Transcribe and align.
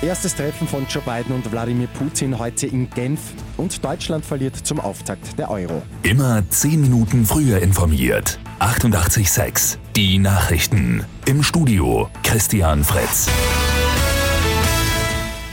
Erstes 0.00 0.36
Treffen 0.36 0.68
von 0.68 0.86
Joe 0.88 1.02
Biden 1.02 1.34
und 1.34 1.50
Wladimir 1.50 1.88
Putin 1.88 2.38
heute 2.38 2.68
in 2.68 2.88
Genf 2.90 3.20
und 3.56 3.84
Deutschland 3.84 4.24
verliert 4.24 4.54
zum 4.54 4.78
Auftakt 4.78 5.36
der 5.36 5.50
Euro. 5.50 5.82
Immer 6.04 6.48
10 6.48 6.80
Minuten 6.80 7.26
früher 7.26 7.60
informiert. 7.60 8.38
88.6 8.60 9.76
Die 9.96 10.18
Nachrichten. 10.18 11.04
Im 11.26 11.42
Studio 11.42 12.08
Christian 12.22 12.84
Fritz. 12.84 13.28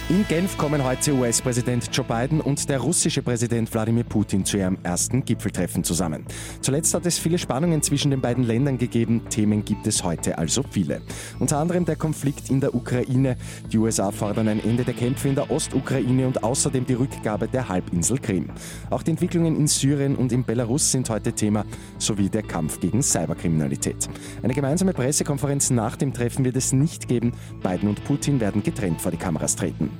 In 0.07 0.23
Genf 0.27 0.55
kommen 0.55 0.83
heute 0.83 1.15
US-Präsident 1.15 1.89
Joe 1.91 2.05
Biden 2.05 2.39
und 2.39 2.69
der 2.69 2.77
russische 2.77 3.23
Präsident 3.23 3.73
Wladimir 3.73 4.03
Putin 4.03 4.45
zu 4.45 4.57
ihrem 4.57 4.77
ersten 4.83 5.25
Gipfeltreffen 5.25 5.83
zusammen. 5.83 6.27
Zuletzt 6.61 6.93
hat 6.93 7.07
es 7.07 7.17
viele 7.17 7.39
Spannungen 7.39 7.81
zwischen 7.81 8.11
den 8.11 8.21
beiden 8.21 8.43
Ländern 8.43 8.77
gegeben. 8.77 9.23
Themen 9.31 9.65
gibt 9.65 9.87
es 9.87 10.03
heute 10.03 10.37
also 10.37 10.61
viele. 10.69 11.01
Unter 11.39 11.57
anderem 11.57 11.85
der 11.85 11.95
Konflikt 11.95 12.51
in 12.51 12.59
der 12.59 12.75
Ukraine. 12.75 13.35
Die 13.71 13.79
USA 13.79 14.11
fordern 14.11 14.47
ein 14.47 14.63
Ende 14.63 14.83
der 14.83 14.93
Kämpfe 14.93 15.27
in 15.27 15.33
der 15.33 15.49
Ostukraine 15.49 16.27
und 16.27 16.43
außerdem 16.43 16.85
die 16.85 16.93
Rückgabe 16.93 17.47
der 17.47 17.67
Halbinsel 17.67 18.19
Krim. 18.19 18.51
Auch 18.91 19.01
die 19.01 19.09
Entwicklungen 19.09 19.55
in 19.55 19.65
Syrien 19.65 20.15
und 20.15 20.31
in 20.31 20.43
Belarus 20.43 20.91
sind 20.91 21.09
heute 21.09 21.33
Thema, 21.33 21.65
sowie 21.97 22.29
der 22.29 22.43
Kampf 22.43 22.79
gegen 22.79 23.01
Cyberkriminalität. 23.01 24.07
Eine 24.43 24.53
gemeinsame 24.53 24.93
Pressekonferenz 24.93 25.71
nach 25.71 25.95
dem 25.95 26.13
Treffen 26.13 26.45
wird 26.45 26.57
es 26.57 26.73
nicht 26.73 27.07
geben. 27.07 27.31
Biden 27.63 27.89
und 27.89 28.05
Putin 28.05 28.39
werden 28.39 28.61
getrennt 28.61 29.01
vor 29.01 29.09
die 29.09 29.17
Kameras 29.17 29.55
treten. 29.55 29.94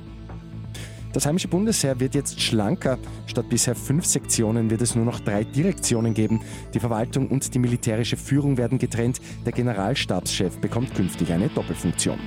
Das 1.16 1.24
heimische 1.24 1.48
Bundesheer 1.48 1.98
wird 1.98 2.14
jetzt 2.14 2.42
schlanker. 2.42 2.98
Statt 3.26 3.48
bisher 3.48 3.74
fünf 3.74 4.04
Sektionen 4.04 4.68
wird 4.68 4.82
es 4.82 4.94
nur 4.94 5.06
noch 5.06 5.18
drei 5.18 5.44
Direktionen 5.44 6.12
geben. 6.12 6.42
Die 6.74 6.78
Verwaltung 6.78 7.28
und 7.28 7.54
die 7.54 7.58
militärische 7.58 8.18
Führung 8.18 8.58
werden 8.58 8.76
getrennt. 8.76 9.22
Der 9.46 9.52
Generalstabschef 9.52 10.58
bekommt 10.58 10.94
künftig 10.94 11.32
eine 11.32 11.48
Doppelfunktion. 11.48 12.18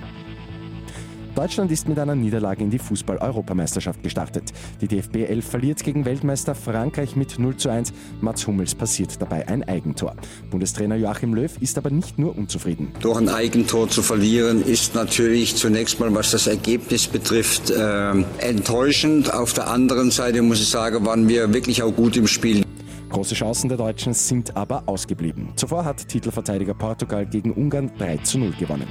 Deutschland 1.36 1.72
ist 1.72 1.88
mit 1.88 2.00
einer 2.00 2.16
Niederlage 2.16 2.64
in 2.64 2.70
die 2.70 2.80
Fußball-Europameisterschaft 2.80 4.04
gestartet. 4.04 4.52
Die 4.82 4.88
DFB 4.88 5.28
11 5.28 5.46
verliert 5.46 5.84
gegen 5.84 6.06
Weltmeister 6.06 6.56
Frankreich 6.56 7.16
mit 7.16 7.40
0 7.40 7.58
zu 7.58 7.70
1. 7.70 7.94
Mats 8.22 8.48
Hummels 8.48 8.76
passiert 8.76 9.22
dabei 9.22 9.48
ein 9.48 9.64
Eigentor. 9.64 10.16
Bundestrainer 10.50 10.96
Joachim 10.96 11.34
Löw 11.34 11.52
ist 11.62 11.78
aber 11.78 11.90
nicht 11.90 12.20
nur 12.20 12.38
unzufrieden. 12.38 12.92
Durch 13.00 13.18
ein 13.18 13.30
Eigentor 13.30 13.90
zu 13.90 14.02
verlieren 14.02 14.64
ist 14.64 14.96
natürlich 14.96 15.56
zunächst 15.56 16.00
mal, 16.00 16.14
was 16.14 16.32
das 16.32 16.48
Ergebnis 16.48 17.08
betrifft, 17.08 17.70
äh, 17.70 18.12
enttäuschend. 18.40 19.34
Auf 19.34 19.54
der 19.54 19.68
anderen 19.68 20.12
Seite 20.12 20.42
muss 20.42 20.60
ich 20.60 20.70
sagen, 20.70 21.06
waren 21.06 21.28
wir 21.28 21.54
wirklich 21.54 21.84
auch 21.84 21.92
gut 21.96 22.18
im 22.18 22.28
Spiel. 22.28 22.64
Große 23.10 23.34
Chancen 23.34 23.70
der 23.70 23.78
Deutschen 23.78 24.14
sind 24.14 24.56
aber 24.56 24.84
ausgeblieben. 24.86 25.50
Zuvor 25.56 25.84
hat 25.84 26.08
Titelverteidiger 26.08 26.76
Portugal 26.76 27.26
gegen 27.26 27.54
Ungarn 27.54 27.92
3 27.98 28.18
zu 28.18 28.38
0 28.38 28.54
gewonnen. 28.60 28.88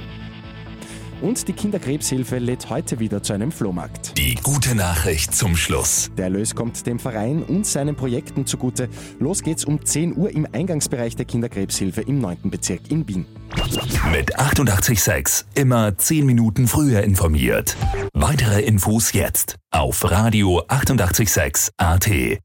Und 1.21 1.47
die 1.47 1.53
Kinderkrebshilfe 1.53 2.37
lädt 2.37 2.69
heute 2.69 2.99
wieder 2.99 3.21
zu 3.21 3.33
einem 3.33 3.51
Flohmarkt. 3.51 4.17
Die 4.17 4.35
gute 4.35 4.73
Nachricht 4.73 5.35
zum 5.35 5.55
Schluss. 5.55 6.09
Der 6.17 6.25
Erlös 6.25 6.55
kommt 6.55 6.85
dem 6.85 6.97
Verein 6.97 7.43
und 7.43 7.65
seinen 7.65 7.95
Projekten 7.95 8.45
zugute. 8.45 8.87
Los 9.19 9.43
geht's 9.43 9.65
um 9.65 9.83
10 9.83 10.15
Uhr 10.15 10.31
im 10.31 10.47
Eingangsbereich 10.51 11.15
der 11.15 11.25
Kinderkrebshilfe 11.25 12.01
im 12.01 12.19
9. 12.19 12.37
Bezirk 12.49 12.89
in 12.89 13.07
Wien. 13.07 13.25
Mit 14.11 14.39
886 14.39 15.45
immer 15.55 15.97
10 15.97 16.25
Minuten 16.25 16.67
früher 16.67 17.03
informiert. 17.03 17.75
Weitere 18.13 18.61
Infos 18.61 19.11
jetzt 19.13 19.55
auf 19.71 20.09
Radio 20.09 20.63
886 20.67 21.71
AT. 21.77 22.39